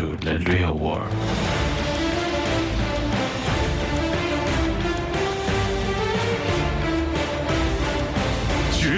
[0.00, 0.06] 绝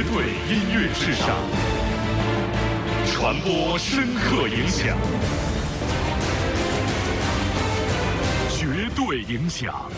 [0.05, 1.37] 对音乐至上，
[3.11, 4.97] 传播深刻影响，
[8.49, 9.91] 绝对影响。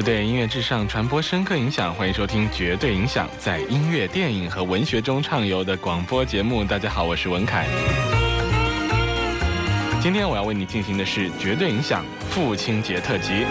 [0.00, 1.92] 对音乐至上，传播深刻影响。
[1.92, 6.62] 欢迎收听《绝对影响》在音乐、电影和文学中畅游的广播节目。
[6.64, 7.66] 大家好，我是文凯。
[10.00, 13.44] 今天我要为你进行的是《绝对影响》父亲节特辑。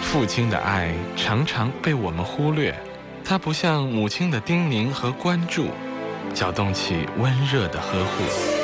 [0.00, 2.74] 父亲的爱常常被我们忽略，
[3.24, 5.68] 他不像母亲的叮咛和关注，
[6.32, 8.55] 搅动起温热的呵护。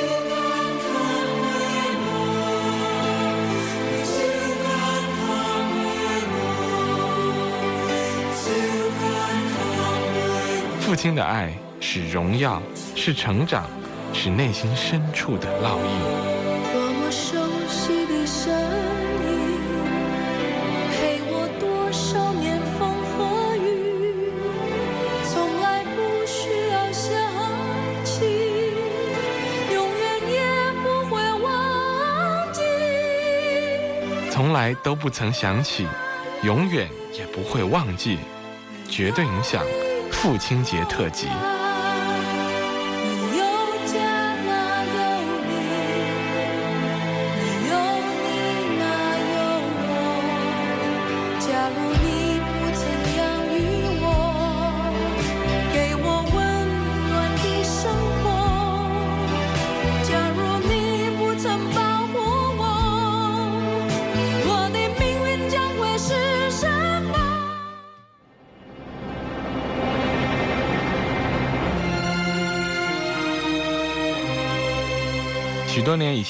[10.85, 12.61] 父亲的爱是荣耀，
[12.97, 13.71] 是成长，
[14.13, 15.85] 是内心深处的烙印。
[16.73, 17.39] 多么熟
[17.69, 18.53] 悉的声
[19.23, 19.31] 音，
[20.91, 24.29] 陪我多少年风和雨，
[25.25, 27.15] 从来不需要想
[28.05, 28.27] 起，
[29.73, 30.43] 永远也
[30.83, 32.61] 不会忘记。
[34.31, 35.87] 从来都不曾想起，
[36.43, 38.19] 永远也不会忘记，
[38.91, 39.65] 绝对影响。
[40.23, 41.27] 父亲节特辑。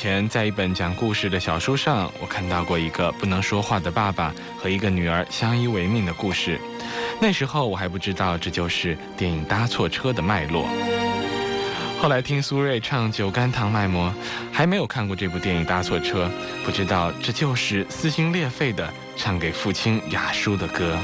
[0.02, 6.60] 前，在一本讲故事的小书上，我看到过一个不能说话的爸爸和一个女儿相依为命的故事。
[7.20, 10.66] 那时候我还不知道这就是电影《搭错车》的脉络。
[12.00, 13.92] 后来听苏芮唱《酒干倘卖无》，
[14.50, 16.26] 还没有看过这部电影《搭错车》，
[16.64, 20.98] 不知道这就是撕心裂肺的唱给父亲雅叔的歌。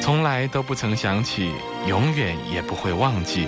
[0.00, 1.52] 从来都不曾想起，
[1.86, 3.46] 永远也不会忘记。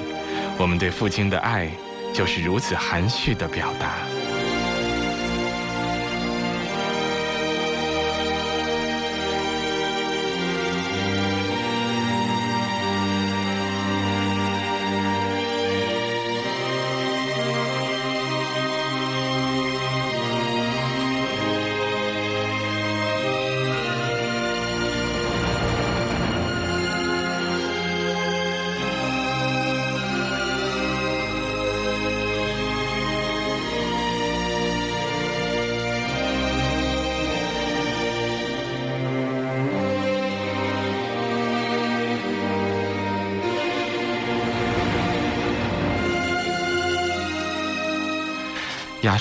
[0.57, 1.69] 我们对父亲的爱，
[2.15, 4.14] 就是如此含蓄的表达。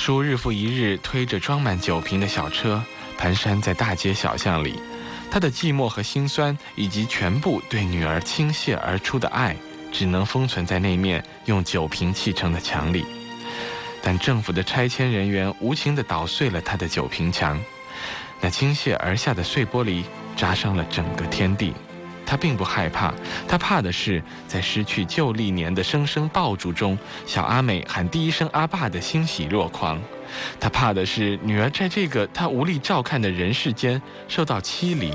[0.06, 2.84] 叔日复一日推着装满酒瓶的小车，
[3.18, 4.78] 蹒跚在大街小巷里。
[5.32, 9.56] 他的寂寞和心酸，以及全部对女儿倾泻而出的爱，
[9.94, 13.06] 只能封存在那面用酒瓶砌成的墙里。
[14.02, 17.58] 但政府的拆迁人员无情地捣碎了他的酒瓶墙，
[18.42, 20.04] 那倾泻而下的碎玻璃
[20.36, 21.74] 扎伤了整个天地。
[22.26, 23.14] 他并不害怕，
[23.48, 30.02] 他怕的是在失去旧历年的声声爆竹中，小阿美喊第一声阿爸的欣喜若狂。
[30.60, 35.14] 他怕的是女儿在这个他无力照看的人世间受到欺凌，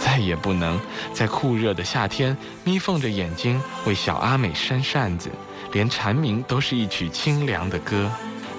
[0.00, 0.80] 再也不能
[1.12, 2.34] 在酷热的夏天
[2.64, 5.30] 眯缝着眼睛为小阿美扇扇子，
[5.72, 8.10] 连蝉鸣都是一曲清凉的歌。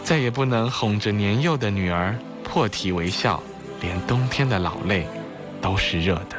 [0.04, 3.42] 再也不能哄着年幼的女儿破涕为笑，
[3.82, 5.08] 连冬天的老泪
[5.62, 6.39] 都是热的。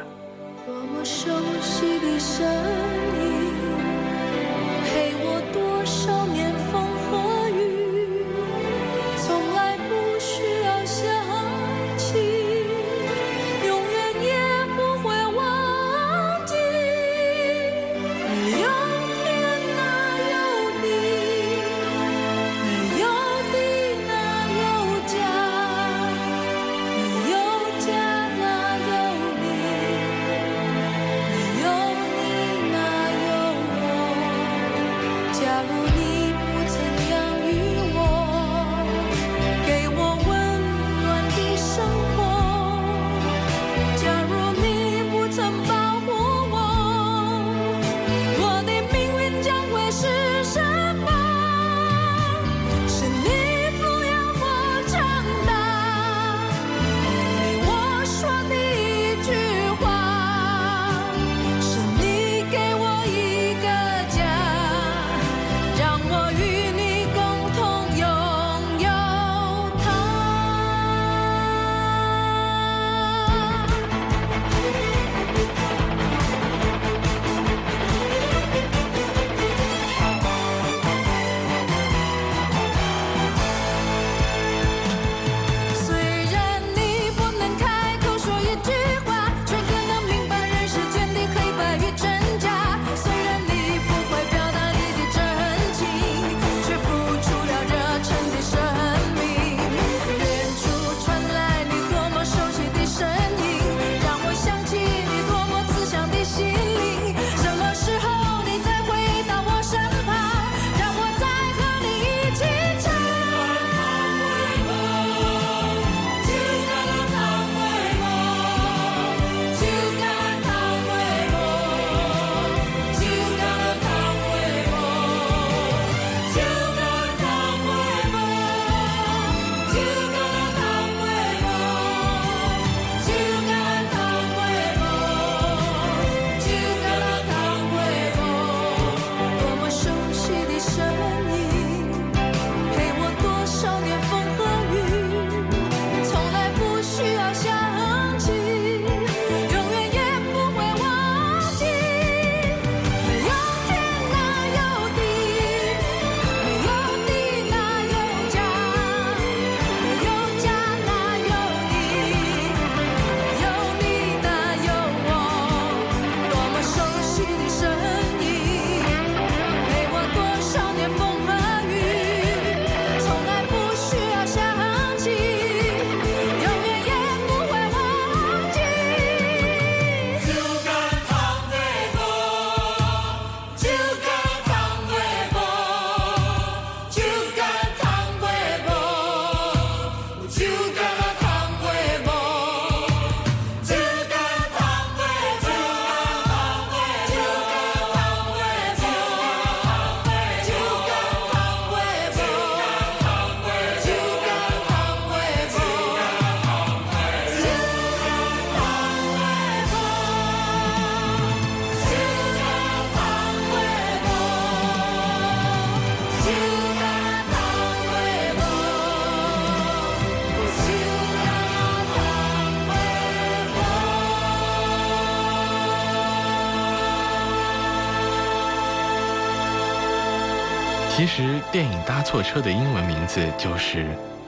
[231.51, 233.83] 电影搭错车的英文名字就是《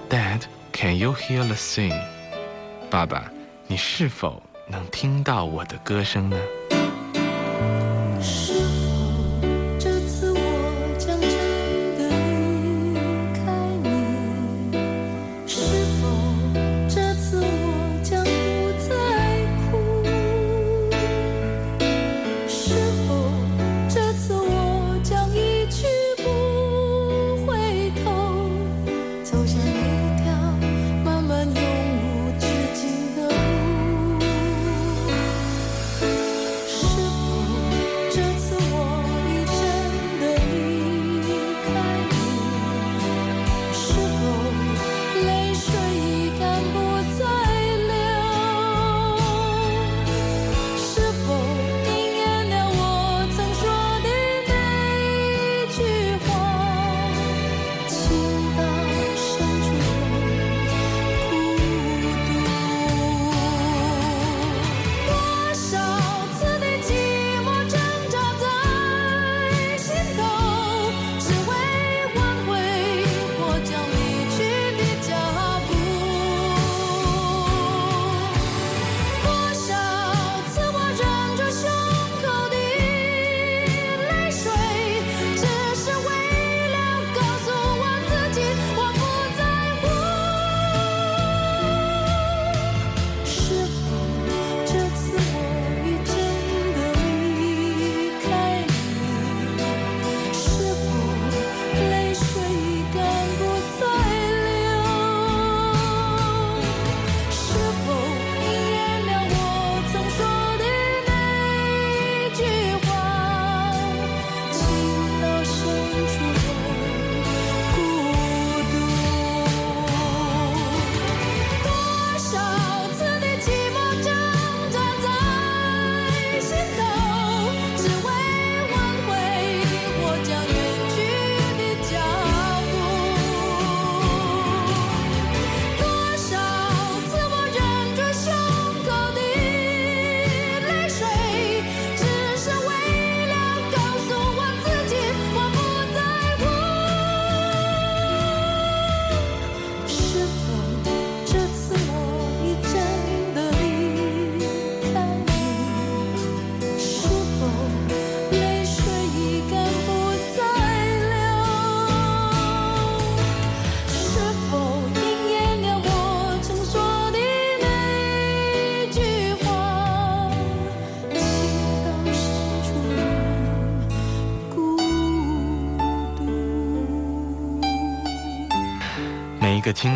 [0.10, 0.42] Dad
[0.74, 1.94] Can You Hear the Sing》？
[2.90, 3.32] 爸爸，
[3.66, 6.38] 你是否能听到我的歌声呢？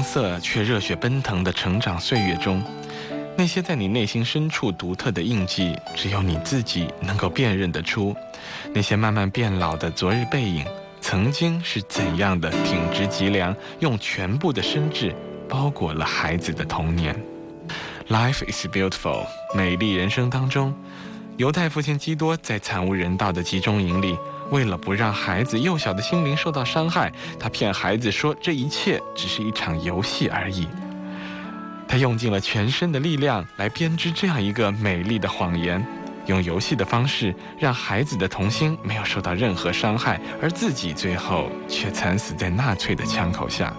[0.08, 2.64] 涩却热血奔腾的成长岁月中，
[3.36, 8.16] 那些在你内心深处独特的印记，只有你自己能够辨认得出。
[8.74, 10.66] 那些慢慢变老的昨日背影，
[11.02, 15.14] 曾经是怎样的挺直脊梁，用全部的身智
[15.50, 17.14] 包裹了孩子的童年。
[18.08, 20.74] Life is beautiful，美丽人生当中，
[21.36, 24.18] 犹太父亲基多在惨无人道的集中营里。
[24.50, 30.68] 为了不让孩子幼小的心灵受到伤害，他骗孩子说这一切只是一场游戏而已。
[31.88, 35.86] 他用尽了全身的力量来编织这样一个美丽的谎言，
[36.26, 43.74] 用游戏的方式让孩子的童心没有受到任何伤害，而自己最后却惨死在纳粹的枪口下。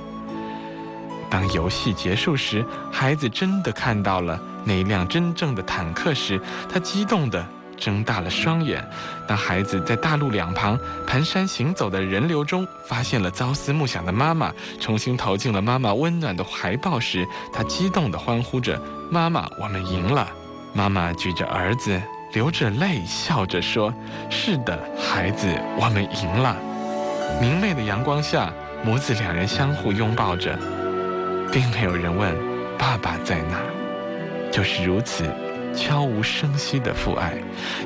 [1.31, 7.47] 当游戏结束时，孩子真的看到了那一辆真正的坦克时，他激动的。
[7.79, 8.85] 睁大了双眼，
[9.27, 18.81] 当孩子在大路两旁蹒跚行走的人流中发现了朝思暮想的妈妈，重新投进了妈妈温暖的怀抱时，他激动地欢呼着
[19.11, 20.29] ：“妈妈，我们赢了！”
[20.75, 22.01] 妈妈举着儿子，
[22.33, 23.93] 流着泪，笑着说
[24.29, 25.49] ：“是的，孩子，
[25.81, 26.57] 我们赢了。”
[27.41, 28.53] 明媚的阳光下，
[28.85, 30.59] 母子两人相互拥抱着，
[31.53, 32.35] 并没有人问
[32.79, 33.61] ：“爸爸在哪？”
[34.53, 35.25] 就是如此。
[35.75, 37.35] 悄无声息的父爱，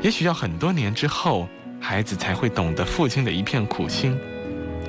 [0.03, 1.49] 也许要很多年之后，
[1.81, 4.19] 孩子才会懂得父亲的一片苦心，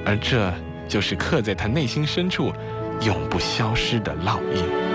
[0.06, 0.54] 而这
[0.88, 2.54] 就是刻在他内心深处，
[3.02, 4.93] 永不消失的烙印。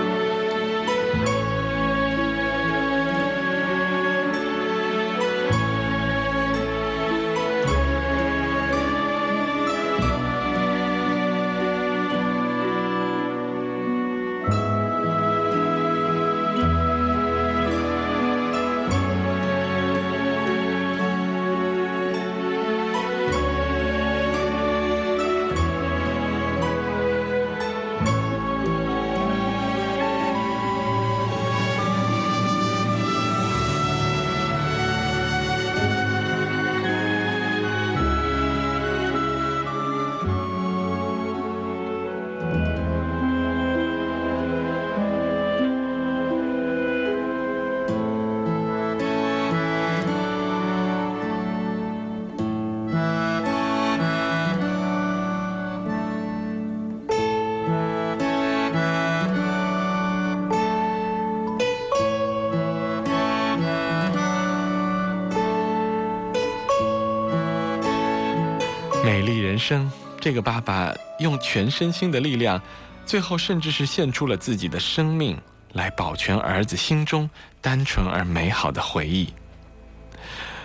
[69.59, 72.61] 生，这个爸爸用全身心的力量，
[73.05, 75.37] 最后甚至是献出了自己的生命，
[75.73, 77.29] 来保全儿子心中
[77.61, 79.33] 单纯而美好的回忆。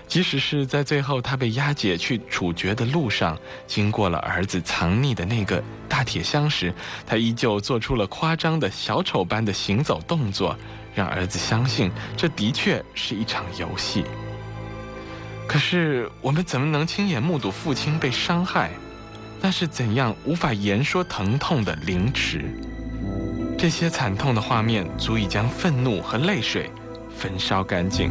[0.06, 3.36] 即使是在最后他被押解去处决的路上，
[3.66, 6.72] 经过了儿子藏匿的那个大铁箱时，
[7.06, 10.56] 他依旧做出了夸张的小丑般的行走动作，
[10.94, 14.04] 让儿子相信这的确是一场游戏。
[15.48, 18.70] 可是我们怎么能亲眼目睹父亲被伤害？
[19.44, 22.50] 那是怎样无法言说疼痛的凌迟？
[23.58, 26.70] 这些惨痛的画面足以将愤怒和泪水
[27.14, 28.10] 焚烧干净。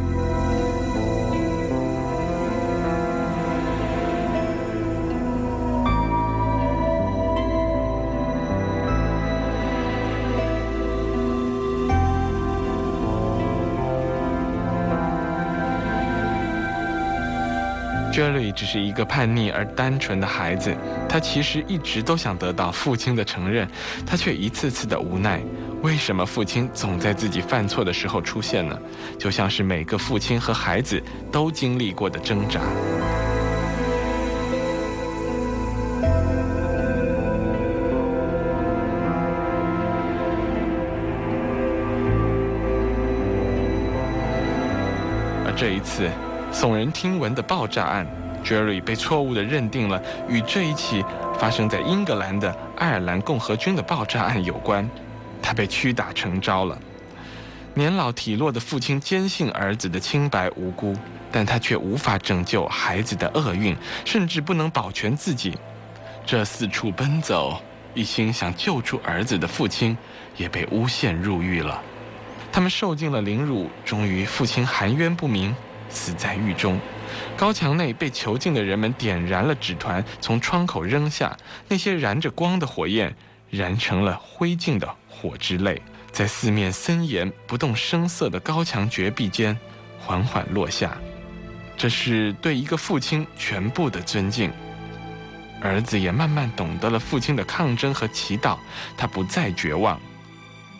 [18.14, 20.72] Jerry 只是一个叛逆而单纯的孩子，
[21.08, 23.68] 他其实一直都想得到父亲的承认，
[24.06, 25.40] 他却一次次的无奈。
[25.82, 28.78] 为什么父亲总在自己犯错的时候出现呢？
[29.18, 31.02] 就像是每个父亲和孩子
[31.32, 32.60] 都经历过的挣扎。
[45.44, 46.08] 而这一次。
[46.54, 48.06] 耸人听闻的爆炸案
[48.44, 51.04] ，Jerry 被错误地认定了与这一起
[51.36, 54.88] 发生在英格兰的爱尔兰共和军的爆炸案有关，
[55.42, 56.78] 他被屈打成招了。
[57.74, 60.96] 年老体弱的父亲坚信儿子的清白无辜，
[61.32, 65.58] 但他却无法拯救孩子的厄运，甚至不能保全自己。
[66.24, 67.60] 这四处奔走、
[67.94, 69.98] 一心想救出儿子的父亲，
[70.36, 71.82] 也被诬陷入狱了。
[72.52, 75.52] 他们受尽了凌辱，终于父亲含冤不明。
[75.94, 76.78] 死在狱中，
[77.36, 81.34] 高墙内被囚禁的人们点燃了纸团，从窗口扔下。
[81.68, 83.14] 那些燃着光的火焰，
[83.48, 89.56] 燃成了灰烬的火之泪，在四面森严、不动声色的高墙绝壁间，
[89.98, 90.96] 缓缓落下。
[91.76, 94.52] 这是对一个父亲全部的尊敬。
[95.60, 98.58] 儿子也慢慢懂得了父亲的抗争和祈祷，
[98.96, 99.98] 他不再绝望。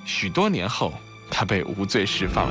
[0.05, 0.93] 许多年后，
[1.31, 2.51] 他被无罪释放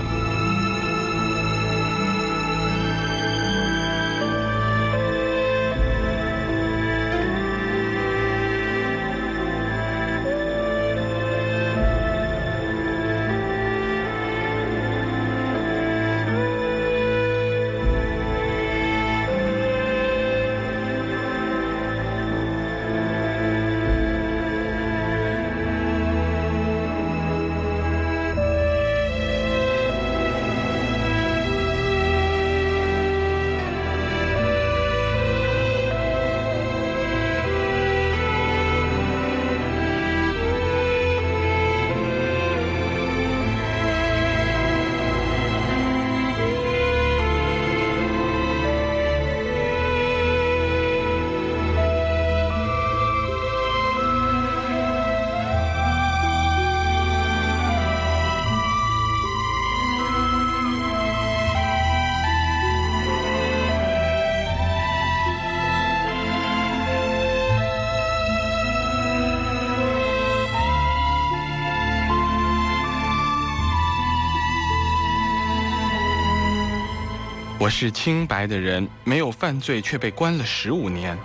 [77.64, 81.18] 我是清白的人，没有犯罪却被关了十五年，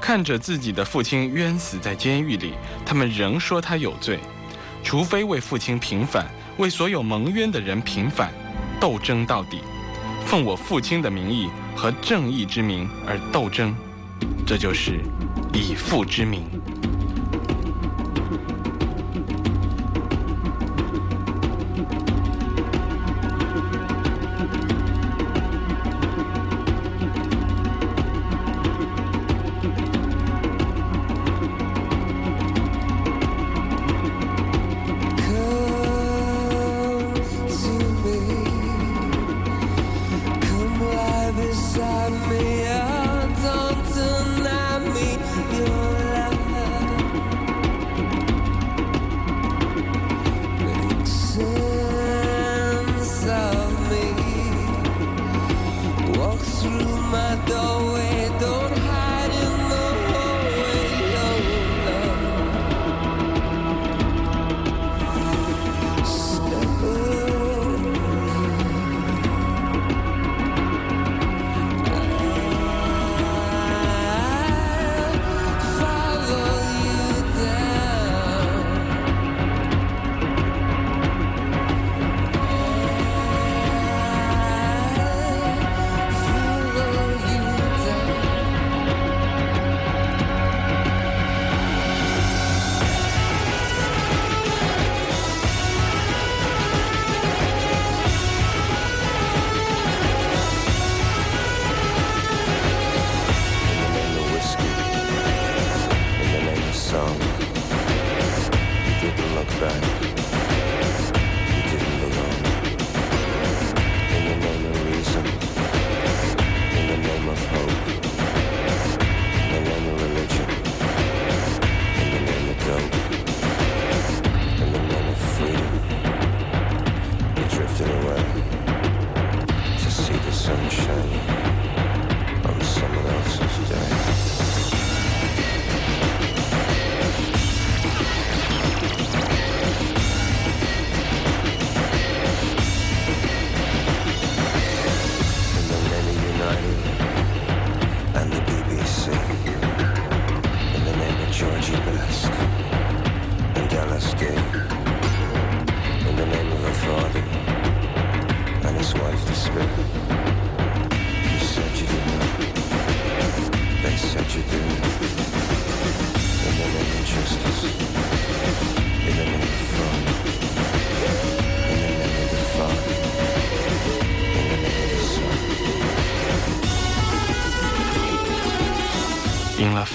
[0.00, 4.18] 看着自己的父亲冤死在监狱里，他们仍说他有罪。
[4.82, 6.26] 除非为父亲平反，
[6.56, 8.32] 为所有蒙冤的人平反，
[8.80, 9.58] 斗争到底，
[10.24, 13.76] 奉我父亲的名义和正义之名而斗争，
[14.46, 14.98] 这就是
[15.52, 16.61] 以父之名。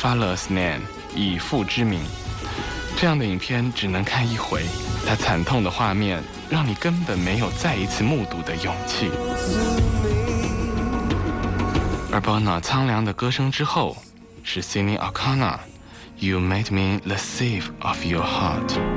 [0.07, 0.79] Father's name，
[1.13, 1.99] 以父之名。
[2.95, 4.63] 这样的影片只能看一回，
[5.05, 9.09] 它惨痛的画面让你根本没有再一次目睹的勇气。
[12.09, 13.97] 而 Bono 苍凉的歌声之后，
[14.43, 18.96] 是 Celine O'Connor，You made me the thief of your heart。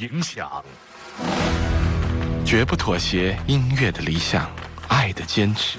[0.00, 0.50] 影响。
[2.44, 4.50] 绝不妥协音乐的理想，
[4.88, 5.78] 爱的坚持。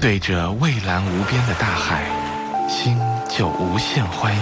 [0.00, 2.04] 对着蔚蓝无边的大海，
[2.68, 4.38] 心就无限欢愉。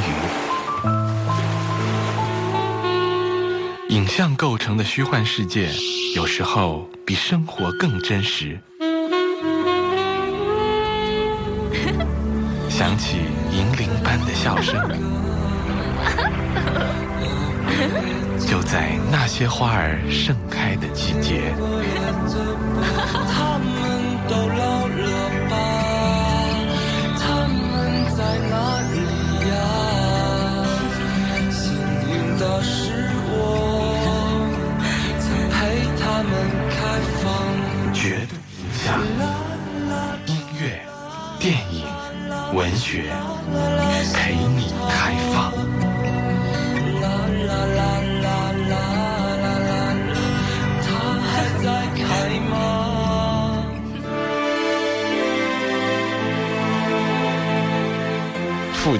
[3.90, 5.70] 影像构成的虚幻世界，
[6.16, 8.58] 有时候比生活更真实。
[12.70, 13.18] 响起
[13.52, 15.11] 银铃般的笑声。
[18.72, 21.52] 在那些花儿盛开的季节，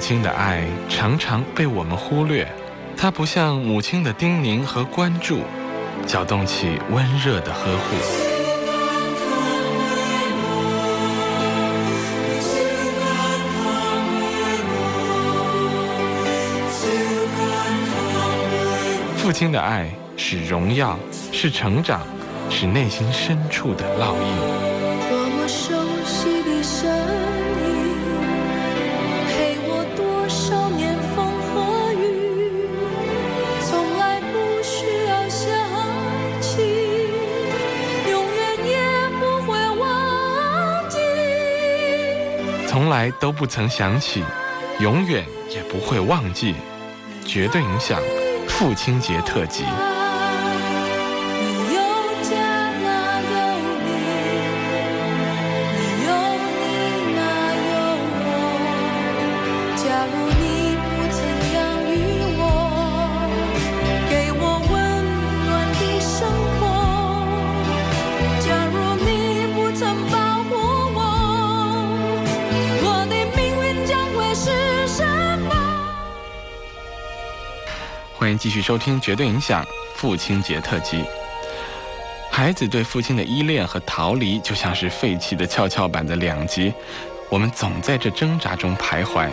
[0.03, 2.45] 亲的爱常常被我们忽略，
[2.97, 5.39] 它不像母亲的叮咛和关注，
[6.05, 7.95] 搅动起温热的呵护。
[19.15, 20.99] 父亲的爱是荣耀，
[21.31, 22.01] 是成长，
[22.49, 24.72] 是内心深处的烙印。
[43.11, 44.23] 都不曾想起，
[44.79, 46.55] 永远也不会忘记，
[47.25, 48.01] 绝对影响
[48.47, 49.63] 父亲节特辑。
[78.43, 79.63] 继续收听《绝对影响》
[79.95, 81.01] 父亲节特辑。
[82.29, 86.73] 孩子对父亲的依恋和逃离，就像是废弃的跷跷板的两极，
[87.29, 89.29] 我们总在这挣扎中徘徊。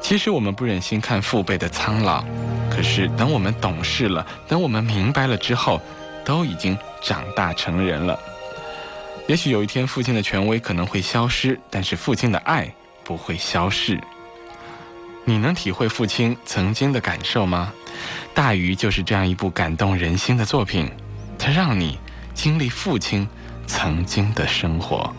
[0.00, 2.24] 其实我们不忍心看父辈的苍老，
[2.68, 5.80] 可是等我们懂事了，等我们明白了之后，
[6.24, 8.18] 都已经长大成人了。
[9.28, 12.68] 也许有一天，父亲的权威可能会消失，但是父亲的爱
[13.04, 13.96] 不会消逝。
[15.24, 17.72] 你能体会父亲曾经的感受吗？
[18.38, 20.88] 《大鱼》就是这样一部感动人心的作品，
[21.36, 21.98] 它让你
[22.34, 23.26] 经历父亲
[23.66, 25.12] 曾经的生活。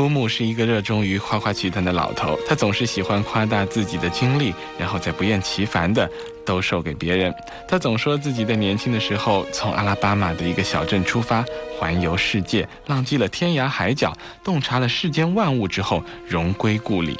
[0.00, 6.10] 鲁姆是一个热衷于夸夸其谈的老头，他总是喜欢夸大自己的经历，然后再不厌其烦的
[6.42, 7.30] 兜售给别人。
[7.68, 11.44] 他总说自己在年轻的时候从阿拉巴马的一个小镇出发，
[11.78, 17.18] 环游世界，浪迹了天涯海角，洞察了世间万物之后，荣归故里。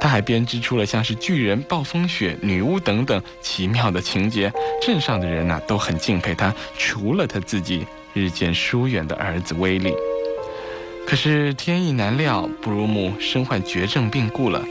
[0.00, 7.84] 他还编织出了像是巨人、暴风雪、女巫等等奇妙的情节，镇上的人呐都很敬佩他，除了他自己
[8.14, 9.92] 日渐疏远的儿子威利。
[11.08, 14.62] 可是天意难料，布鲁姆身患绝症病故了。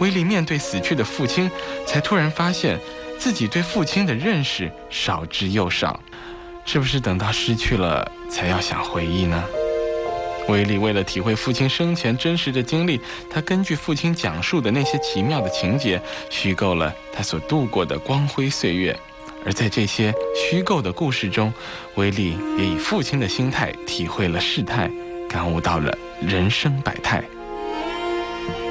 [0.00, 1.48] 威利面对死去的父亲，
[1.86, 2.80] 才突然发现
[3.16, 6.00] 自己对父亲的认识少之又少。
[6.64, 9.44] 是不是等到失去了，才要想回忆呢？
[10.48, 18.98] 威利为了体会父亲生前真实的经历，他根据父亲讲述的那些奇妙的情节，虚构了他所度过的光辉岁月。
[19.46, 21.54] 而在这些虚构的故事中，
[21.94, 24.90] 威利也以父亲的心态体会了世态。
[25.34, 27.20] 感悟到了人生百态，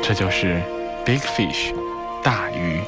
[0.02, 0.62] 这就是
[1.06, 1.76] Big Fish，
[2.24, 2.80] 大鱼。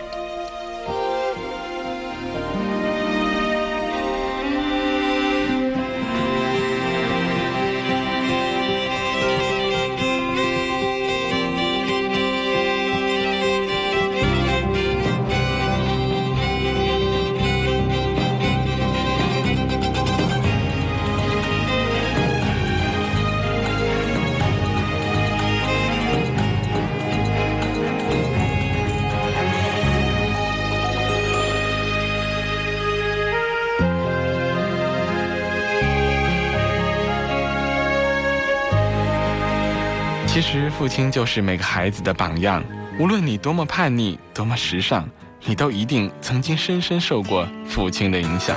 [40.36, 42.62] 其实，父亲就是每个孩子的榜样。
[43.00, 45.08] 无论你多么叛逆，多么时尚，
[45.46, 48.54] 你都一定曾经深深受过父亲的影响。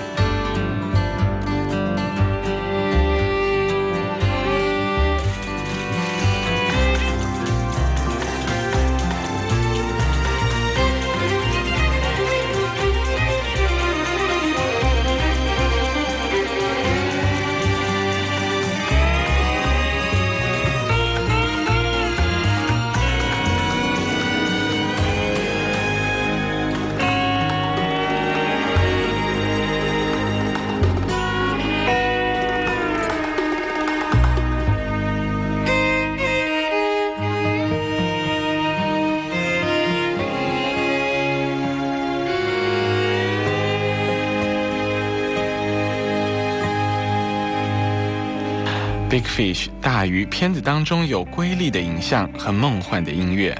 [49.39, 53.57] Fish 大于片子当中有瑰丽的影像和梦幻的音乐，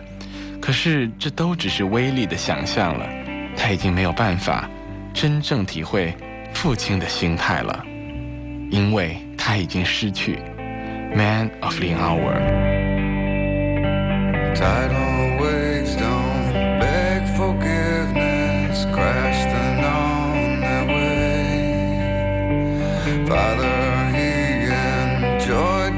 [0.61, 3.09] 可是这都只是威力的想象了。
[3.57, 4.69] 他已经没有办法
[5.15, 6.13] 真正体会
[6.53, 7.85] 父亲的心态了，
[8.73, 10.41] 因为他已经失去
[11.15, 12.43] Man of the Hour。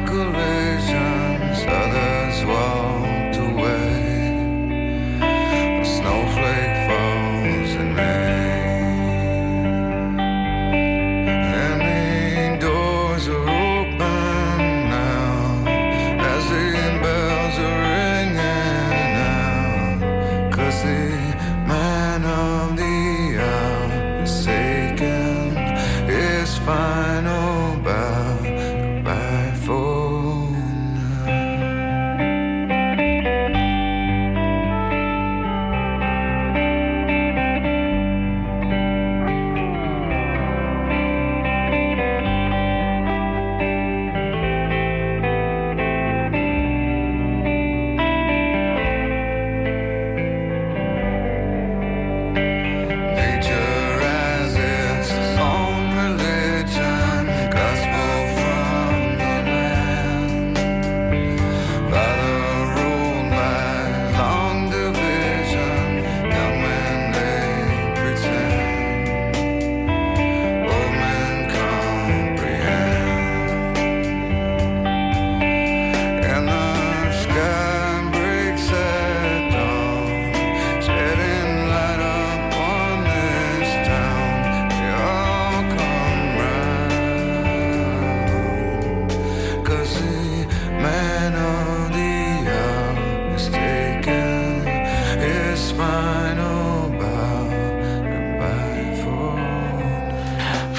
[0.06, 0.49] circle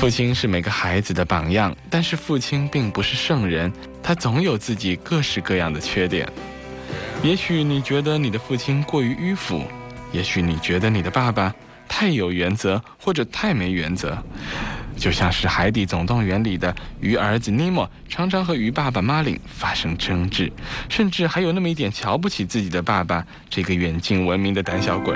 [0.02, 6.28] 父亲是每个孩子的榜样，但是父亲并不是圣人，他总有自己各式各样的缺点。
[7.22, 9.62] 也许你觉得你的父亲过于迂腐，
[10.12, 11.54] 也许你觉得你的爸爸
[11.88, 14.18] 太有原则或者太没原则，
[14.98, 20.52] 就像是《海底总动员》里的鱼儿子尼莫，常常和鱼爸爸马林发生争执，
[20.90, 25.16] 甚至还有那么一点瞧不起自己的爸爸这个远近闻名的胆小鬼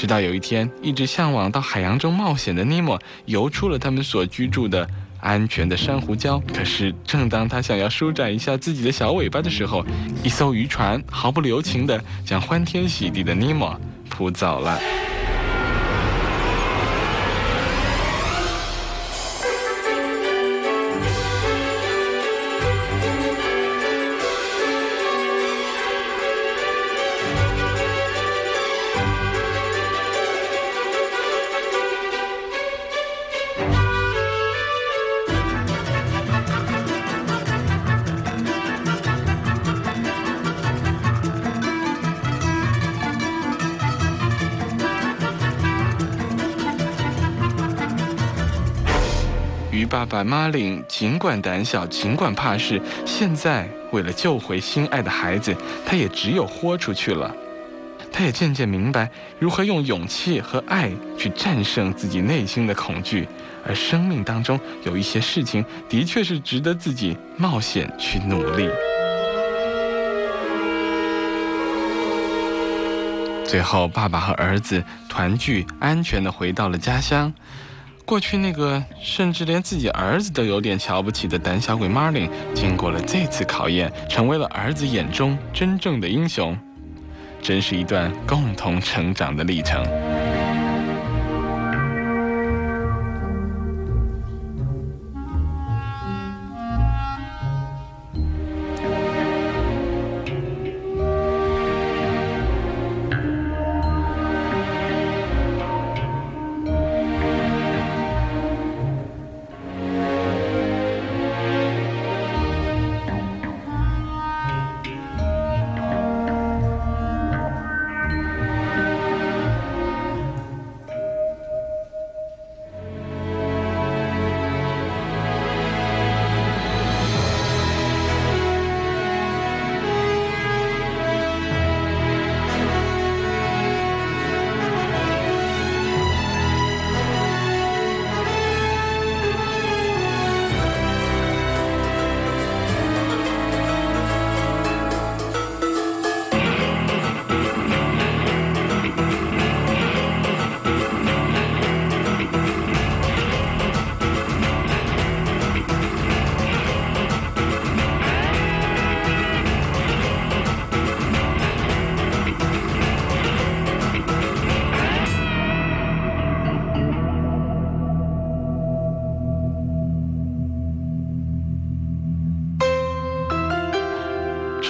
[0.00, 4.88] 直到有一天，一直向往到海洋中冒险的尼莫游出了他们所居住的
[5.20, 6.40] 安全的珊瑚礁。
[6.54, 9.84] 可是，正当他想要舒展一下自己的小尾巴的时候，
[10.24, 13.78] 一艘渔船毫不留情地将欢天喜地的尼莫
[14.08, 14.80] 扑走了。
[50.10, 55.56] 爸爸马林尽管胆小，尽管怕事，现在为了救回心爱的孩子，
[55.86, 57.32] 他也只有豁出去了。
[58.10, 59.08] 他也渐渐明白
[59.38, 63.28] 如何用勇气和爱去战胜自己内心的恐惧，
[63.64, 68.68] 而生命当中有一些事情的确是值得自己冒险去努力。
[73.44, 77.32] 最后，爸爸和儿子团聚，安全的回到了家乡。
[78.10, 86.58] 过去那个甚至连自己儿子都有点瞧不起的胆小鬼 Marlin，经过了这次考验，成为了儿子眼中真正的英雄。
[87.40, 89.80] 真是一段共同成长的历程。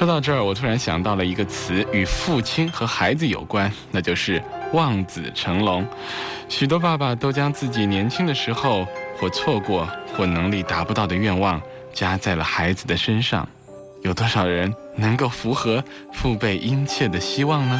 [0.00, 4.42] 说到这儿，我突然想到了一个词，与父亲和孩子有关，那就是
[4.72, 5.86] 望子成龙。
[6.48, 8.86] 许多爸爸都将自己年轻的时候
[9.18, 9.86] 或错过
[10.16, 11.60] 或能力达不到的愿望
[11.92, 13.46] 加在了孩子的身上。
[14.00, 15.84] 有多少人能够符合
[16.14, 17.78] 父辈殷切的希望呢？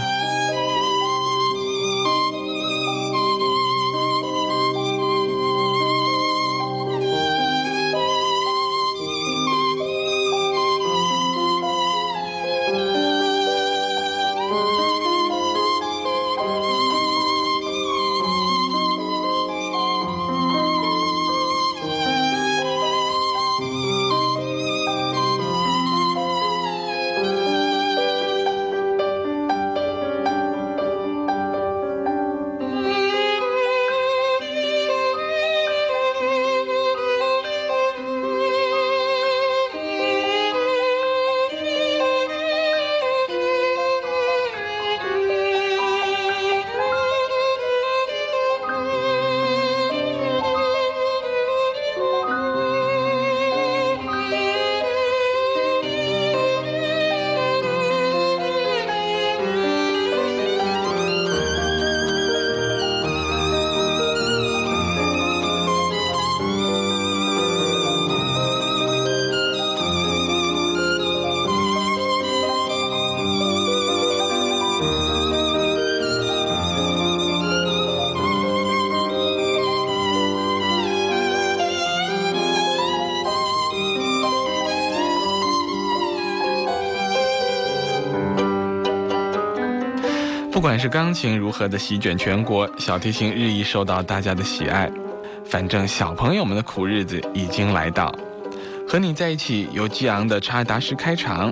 [90.61, 94.93] 不管是钢琴如何的席卷全国，小提琴日益受到大家的喜爱。
[95.43, 98.15] 反正小朋友们的苦日子已经来到。
[98.87, 101.51] 和你在一起由激昂的查尔达什开场，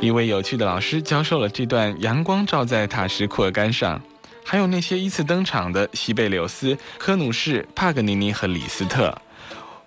[0.00, 4.00] 一位有趣的老师教授了这段阳光照在塔什库尔干上，
[4.42, 9.14] 还有那些依次登场的西贝柳斯、科努士、帕格尼尼和李斯特。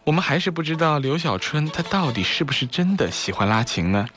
[0.04, 4.08] 我们还是不知道刘小春他到底是不是真的喜欢拉琴呢？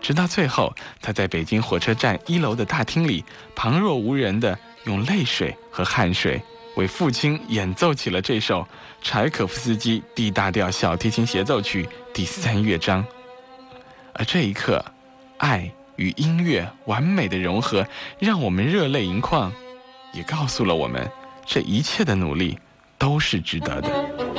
[0.00, 3.24] 直到最后，他在北京火车站一楼的大厅里，
[3.54, 6.40] 旁若无人的用泪水和汗水
[6.76, 8.66] 为父亲演奏起了这首
[9.02, 13.04] 柴可夫斯基 D 大调小提琴协奏曲第三乐章。
[14.14, 14.84] 而这一刻，
[15.36, 17.86] 爱与音乐完美的融合，
[18.18, 19.52] 让我们热泪盈眶，
[20.12, 21.08] 也告诉了我们，
[21.46, 22.58] 这一切的努力
[22.98, 24.29] 都是值得的。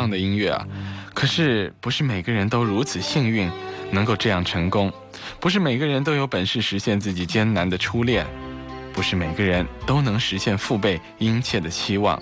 [0.00, 0.66] 棒的音乐啊！
[1.12, 3.50] 可是不是每个人都如此幸运，
[3.90, 4.88] 能够这样成功；
[5.38, 8.24] 不是每个人都有本事实现自己艰难的初恋；
[8.94, 12.18] 不是每个人都能实现父辈殷切的期望。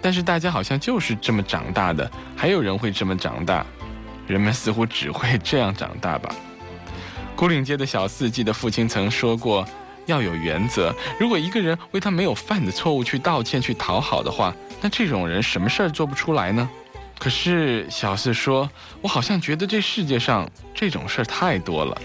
[0.00, 3.66] 但是大家好像就是这么长大的，还有人会这么长大，
[4.26, 6.34] 人们似乎只会这样长大吧。
[7.36, 9.68] 孤岭街的小四记得父亲曾说过。
[10.06, 10.90] 要有原则。
[11.20, 16.66] 如果一个人为他没有犯的错误去道歉、去讨好的话，那这种人什么事儿做不出来呢？
[17.18, 18.70] 可是小四说
[19.02, 22.00] ：“我好像觉得这世界上这种事儿太多了。”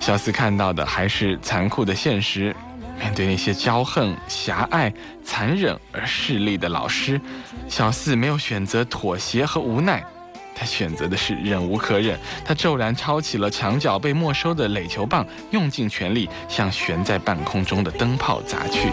[0.00, 2.54] 小四看到的还是残酷的现实。
[3.00, 4.92] 面对那些骄横、狭隘、
[5.24, 7.20] 残忍而势利的老师，
[7.68, 10.04] 小四没有选择妥协和无奈。
[10.52, 18.90] 他选择的是忍无可忍，他骤然抄起了墙角被没收的垒球棒，用尽全力向悬在半空中的灯泡砸去。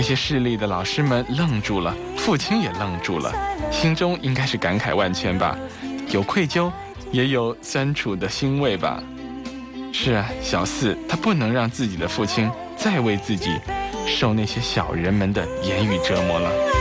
[0.00, 3.30] 那些势力的老师们愣住了，父亲也愣住了，
[3.70, 5.54] 心中应该是感慨万千吧，
[6.08, 6.72] 有愧疚，
[7.12, 9.02] 也有酸楚的欣慰吧。
[9.92, 13.60] 是啊，小四他不能让自己的父亲再为自己。
[14.06, 16.79] 受那些小人们的言语折磨了。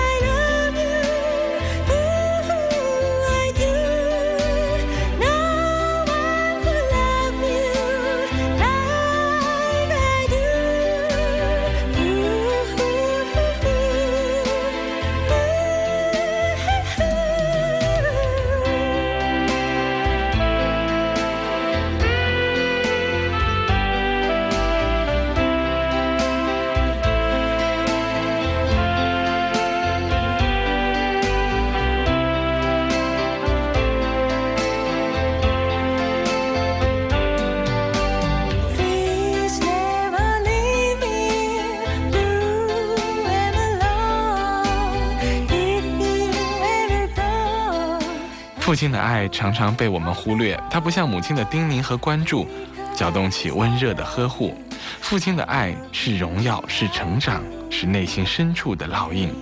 [48.79, 52.47] 亲的爱常常被我们忽略，他不像母亲的叮咛和关注，
[52.95, 54.57] 搅动起温热的呵护。
[55.01, 59.33] 父亲的爱是荣耀，是成长，是内心深处的烙印，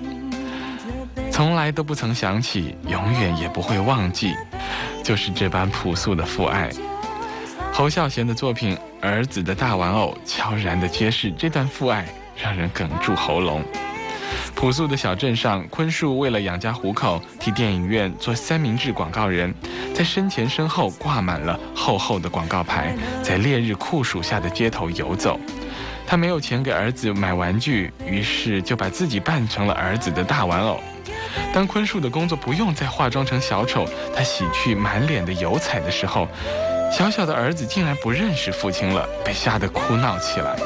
[1.32, 4.34] 从来都不曾想起，永远也不会忘记，
[5.04, 6.72] 就是这般朴素的父爱。
[7.72, 12.08] 侯孝贤的作品《儿子的大玩偶》悄然地揭示这段父爱，
[12.42, 13.64] 让人哽住喉咙。
[14.58, 19.53] 朴素的小镇上，坤树为了养家糊口，替电影院做三明治广告人，
[19.93, 22.91] 在身前身后挂满了厚厚的广告牌，
[23.22, 25.39] 在烈日酷暑下的街头游走。
[26.08, 30.80] 他没有钱给儿子买玩具，于是就把自己扮成了儿子的大玩偶。
[31.53, 33.86] 当坤树的工作不用再化妆成小丑，
[34.16, 36.28] 他洗去满脸的油彩的时候，
[36.91, 40.58] 小小的儿子竟然不认识父亲了，被吓得哭闹起来。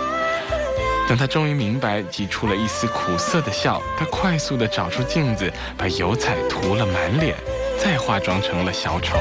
[1.12, 7.36] 等他终于明白，挤出了一丝苦涩的笑，他快速地找出镜子，把油彩涂了满脸，
[7.78, 9.18] 再化妆成了小丑。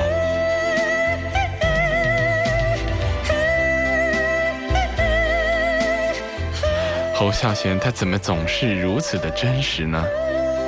[7.12, 10.00] 侯孝贤，他怎么总是如此的真实呢？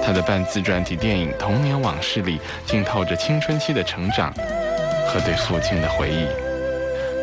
[0.04, 4.34] 他的半自传体电影《童年往事》里，浸透着青春期的成长
[5.06, 6.26] 和对父亲的回忆。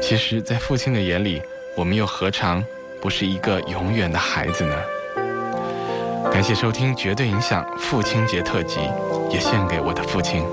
[0.02, 1.42] 其实，在父亲的眼里，
[1.76, 2.64] 我们又何尝？
[3.02, 4.76] 不是一个永远的孩子呢。
[6.32, 8.80] 感谢收听《绝对影响父亲节特辑》，
[9.32, 10.44] 也献给我的父亲。